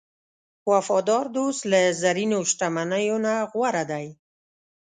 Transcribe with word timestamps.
وفادار 0.71 1.25
دوست 1.35 1.61
له 1.71 1.81
زرینو 2.01 2.39
شتمنیو 2.51 3.17
نه 3.25 3.33
غوره 3.51 3.83
دی. 3.91 4.07